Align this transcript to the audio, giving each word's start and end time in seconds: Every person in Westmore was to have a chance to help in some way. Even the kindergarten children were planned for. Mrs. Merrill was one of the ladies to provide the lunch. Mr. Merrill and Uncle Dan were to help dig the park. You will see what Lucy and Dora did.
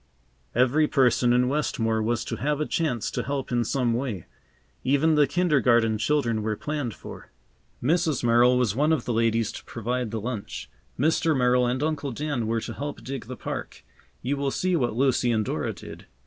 Every 0.55 0.87
person 0.87 1.31
in 1.31 1.47
Westmore 1.47 2.01
was 2.01 2.25
to 2.25 2.37
have 2.37 2.59
a 2.59 2.65
chance 2.65 3.11
to 3.11 3.21
help 3.21 3.51
in 3.51 3.63
some 3.63 3.93
way. 3.93 4.25
Even 4.83 5.13
the 5.13 5.27
kindergarten 5.27 5.99
children 5.99 6.41
were 6.41 6.55
planned 6.55 6.95
for. 6.95 7.31
Mrs. 7.83 8.23
Merrill 8.23 8.57
was 8.57 8.75
one 8.75 8.91
of 8.91 9.05
the 9.05 9.13
ladies 9.13 9.51
to 9.51 9.63
provide 9.65 10.09
the 10.09 10.19
lunch. 10.19 10.71
Mr. 10.99 11.37
Merrill 11.37 11.67
and 11.67 11.83
Uncle 11.83 12.11
Dan 12.13 12.47
were 12.47 12.61
to 12.61 12.73
help 12.73 13.03
dig 13.03 13.25
the 13.25 13.37
park. 13.37 13.83
You 14.23 14.37
will 14.37 14.49
see 14.49 14.75
what 14.75 14.95
Lucy 14.95 15.31
and 15.31 15.45
Dora 15.45 15.71
did. 15.71 16.07